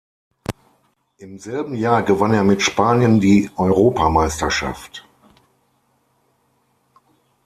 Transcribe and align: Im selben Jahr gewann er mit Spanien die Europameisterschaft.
Im 1.17 1.37
selben 1.37 1.75
Jahr 1.75 2.01
gewann 2.01 2.33
er 2.33 2.43
mit 2.43 2.63
Spanien 2.63 3.19
die 3.19 3.51
Europameisterschaft. 3.55 5.07